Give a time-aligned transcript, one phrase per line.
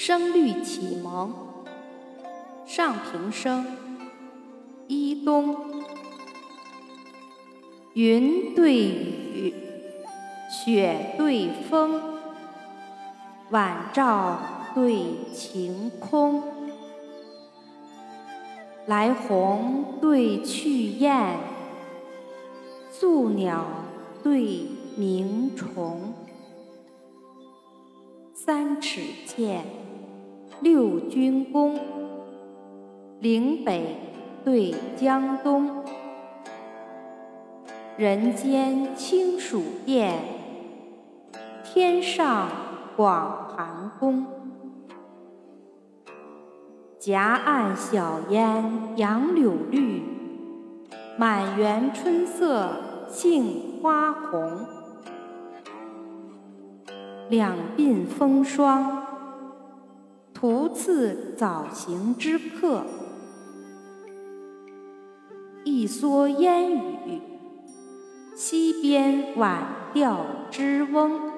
[0.00, 1.34] 声律启蒙，
[2.64, 3.66] 上平生，
[4.86, 5.56] 一冬。
[7.94, 9.52] 云对雨，
[10.48, 12.00] 雪对风，
[13.50, 14.38] 晚照
[14.72, 16.44] 对晴空。
[18.86, 20.70] 来鸿对去
[21.00, 21.40] 雁，
[22.92, 23.64] 宿鸟
[24.22, 24.64] 对
[24.96, 26.14] 鸣虫。
[28.32, 29.87] 三尺剑。
[30.60, 31.78] 六军功，
[33.20, 33.96] 岭北
[34.44, 35.84] 对江东，
[37.96, 40.20] 人间清暑殿，
[41.62, 42.48] 天上
[42.96, 44.26] 广寒宫。
[46.98, 50.02] 夹岸小烟杨柳绿，
[51.16, 52.68] 满园春色
[53.08, 54.66] 杏花红。
[57.28, 58.97] 两鬓风霜。
[60.40, 62.86] 途次早行之客，
[65.64, 67.20] 一蓑烟雨；
[68.36, 71.37] 溪边晚钓之翁。